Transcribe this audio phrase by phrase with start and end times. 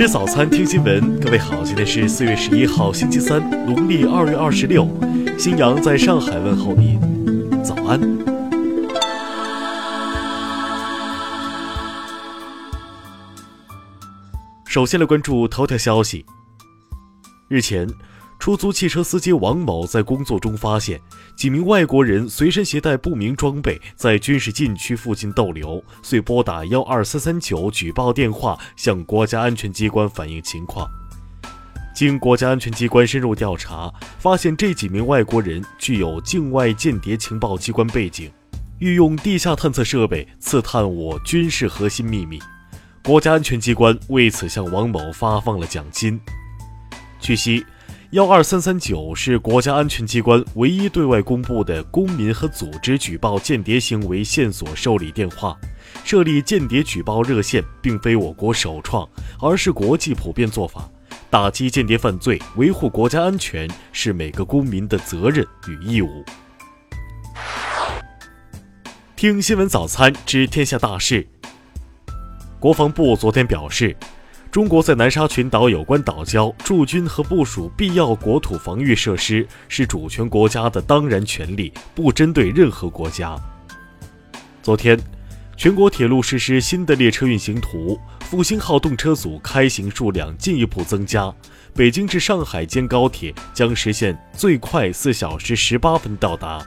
[0.00, 1.20] 吃早餐，听新闻。
[1.20, 4.88] 各位好，今天是四月十一号，星期三，农历二月二十六。
[5.38, 6.98] 新阳在上海问候您，
[7.62, 8.00] 早安。
[14.64, 16.24] 首先来关注头条消息。
[17.48, 17.86] 日前。
[18.38, 20.98] 出租汽车司机王某在工作中发现
[21.40, 30.86] 几名外国人随身携带不明装备，在军事禁区附近逗留，遂拨打幺二三三九举报电话向国家安全机关反映情况。
[31.94, 38.30] 经国家安全机关深入调查，发现这几名外国人具有境外间谍情报机关背景，
[38.78, 42.38] 欲用地下探测设备刺探我军事核心秘密。
[43.02, 46.20] 国家安全机关为此向王某发放了奖金。
[47.18, 47.64] 据悉。
[48.12, 55.56] 幺二三三九是国家安全机关唯一对外公布的公民和组织举报间谍行为线索受理电话。
[56.02, 59.08] 设立间谍举报热线并非我国首创，
[59.40, 60.90] 而是国际普遍做法。
[61.30, 66.24] 打击间谍犯罪、维护国家安全是每个公民的责任与义务。
[69.14, 71.24] 听新闻早餐知天下大事。
[72.58, 73.96] 国防部昨天表示。
[74.50, 83.38] 中国在南沙群岛有关岛礁驻军和部署必要国土防御设施是主权国家的当然权利，不针对任何国家。
[84.60, 84.98] 昨天，
[85.56, 91.32] 全国铁路实施新的列车运行图，复兴号动车组开行数量进一步增加，
[91.72, 96.60] 北京至上海间高铁将实现最快四小时十八分到达。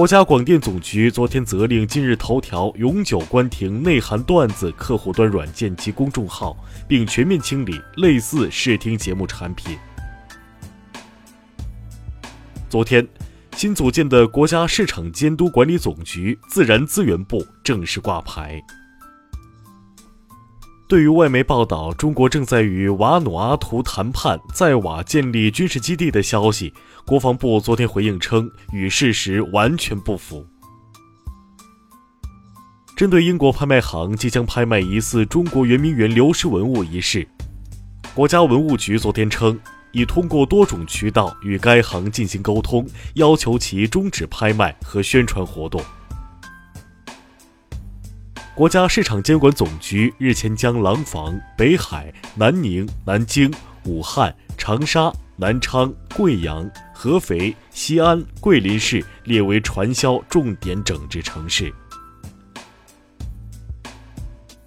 [0.00, 6.56] 国家广电总局昨天责令今日头条永久关停内涵段子客户端软件及公众号，
[6.88, 9.76] 并全面清理类似视听节目产品。
[12.70, 13.06] 昨天，
[13.58, 18.58] 新组建的国家市场监督管理总局自然资源部正式挂牌。
[20.90, 26.74] 对于外媒报道中国正在与瓦努阿图谈判在瓦建立军事基地的消息，
[27.06, 30.44] 国防部昨天回应称与事实完全不符。
[32.96, 37.24] 针对英国拍卖行即将拍卖疑似中国圆明园流失文物一事，
[38.12, 39.56] 国家文物局昨天称
[39.92, 42.84] 已通过多种渠道与该行进行沟通，
[43.14, 45.80] 要求其终止拍卖和宣传活动。
[48.60, 53.50] 国家市场监管总局日前将廊坊、北海、南宁、南京、
[53.86, 61.72] 武汉、长沙、南昌、贵阳、合肥、西安、桂林市列为传销重点整治城市。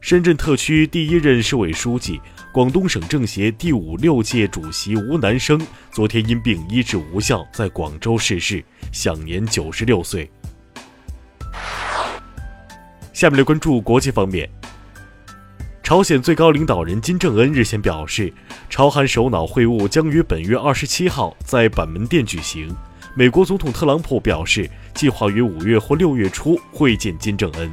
[0.00, 2.20] 深圳特区第一任市委书记、
[2.52, 10.30] 广东省政协第五六届主席吴南生昨天因病医治无效，在广州逝世，享年九十六岁。
[13.20, 14.48] 下面来关注国际方面。
[15.82, 18.32] 朝鲜最高领导人金正恩日前表示，
[18.70, 22.74] 朝韩首脑会晤将于本月二十七号在板门店举行。
[23.14, 27.70] 美国总统特朗普表示，计划于五月或六月初会见金正恩。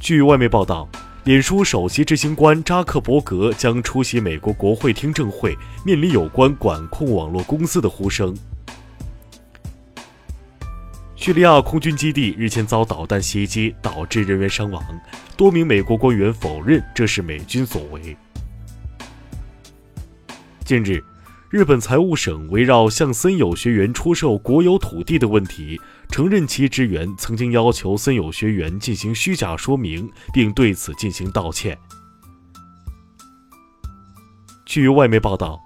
[0.00, 0.88] 据外媒报道，
[1.24, 8.34] 脸书首席执行官扎克伯格将出席美国国会听证会，面临有关管控网络公司的呼声。
[11.24, 14.84] 叙利亚空军基地日前遭导弹袭击，导致人员伤亡。
[15.38, 18.14] 多名美国官员否认这是美军所为。
[20.66, 21.02] 近日，
[21.48, 25.80] 日本财务省围绕向森友学园出售国有土地的问题，
[26.10, 31.78] 承认其职员曾经要求森友学园进行虚假说明，并对此进行道歉。
[34.66, 35.63] 据外媒报道。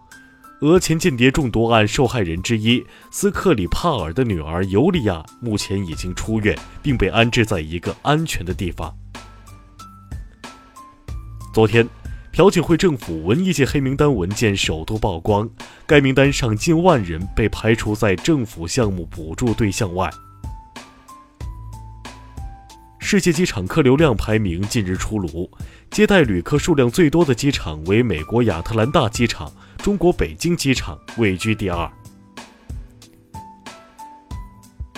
[0.60, 8.92] 俄前间谍中毒案受害人之一斯克里帕尔的女儿尤利娅目前已经出院，并被安置在一个安全的地方。
[11.54, 11.88] 昨天，
[12.32, 15.48] 朴槿惠政府文艺界黑名单文件首度曝光，
[15.86, 20.10] 该名单上近万人被排除在政府项目补助对象外。
[23.10, 25.50] 世界机场客流量排名近日出炉，
[25.90, 29.50] 接待旅客数量最多的机场为美国亚特兰大机场。
[29.78, 31.90] 中国北京机场位居第二。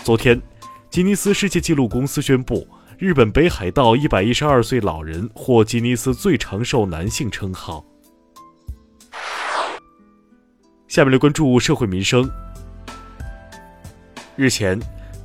[0.03, 0.43] 昨天，
[0.91, 2.67] 吉尼斯世界纪录公司宣布，
[2.99, 7.85] 日本北海道一百一十二岁老人获吉尼斯最长寿男性称号。
[10.89, 12.29] 下面来关注社会民生。
[14.35, 14.77] 日前，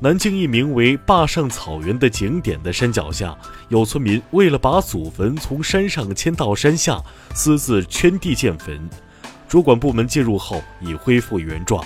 [0.05, 3.35] 南京一名为坝上草原的景点的山脚下，
[3.69, 7.01] 有村民为了把祖坟从山上迁到山下，
[7.33, 8.87] 私自圈地建坟。
[9.47, 11.83] 主管部门介入后，已恢复原状。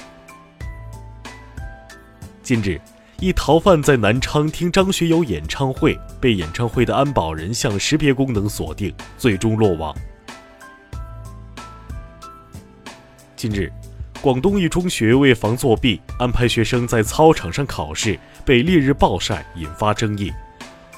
[2.43, 2.77] 近日，
[3.21, 9.95] 一逃犯在南昌听张学友演唱会，被演唱会的安保人像识别功能锁定，最终落网。
[13.37, 13.71] 近日，
[14.21, 20.29] 广东一中学为防作弊，安排学生在操场上考试，被烈日暴晒，引发争议。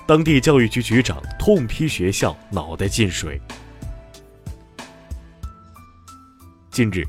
[0.08, 3.40] 当地教育局局长痛批学校脑袋进水。
[6.72, 7.04] 近日。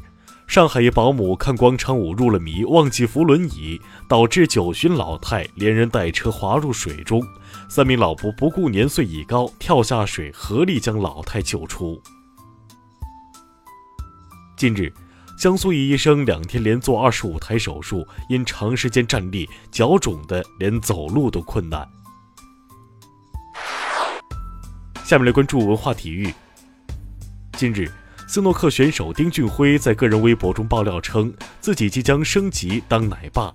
[0.46, 7.22] 上海一保姆看广场舞入了迷，忘记扶轮椅，导致九旬老太连人带车滑入水中。
[7.70, 11.98] 三名老伯不顾年岁已高，跳下水，合力将老太救出。
[14.58, 14.92] 近日，
[15.42, 21.84] 江苏一医生两天连做二十五台手术，因长时间站立，脚肿的连走路都困难。
[25.02, 26.32] 下面来关注文化体育。
[27.54, 27.90] 近日。
[28.28, 33.52] 斯诺克选手丁俊晖在个人微博中爆料称，自己即将升级当奶爸。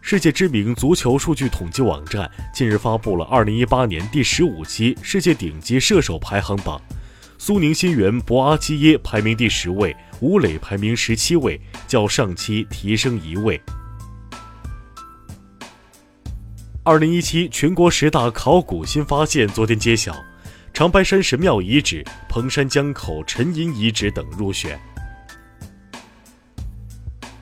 [0.00, 6.82] 世界知名足球数据统计网站近日发布了2018年第十五期世界顶级射手排行榜，
[7.40, 13.60] 苏宁新援博阿基耶排名第十位，吴磊排名十七位，较上期提升一位。
[16.82, 20.14] 2017全国十大考古新发现昨天揭晓。
[20.74, 24.78] 长白山神庙遗址、彭山江口沉银遗址等入选。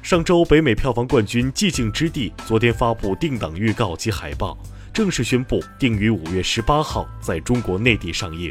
[0.03, 4.57] 上周，北美票房冠军《寂静之地》昨天发布定档预告及海报，
[4.93, 8.51] 正式宣布定于五月十八号在中国内地上映。